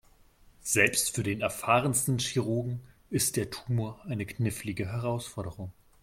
[0.63, 2.79] Selbst für den erfahrensten Chirurgen
[3.11, 5.71] ist der Tumor eine knifflige Herausforderung.